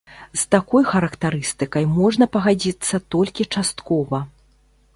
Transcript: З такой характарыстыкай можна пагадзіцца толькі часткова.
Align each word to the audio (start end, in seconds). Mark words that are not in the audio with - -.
З 0.43 0.45
такой 0.53 0.83
характарыстыкай 0.93 1.85
можна 1.99 2.27
пагадзіцца 2.37 2.95
толькі 3.17 3.49
часткова. 3.57 4.25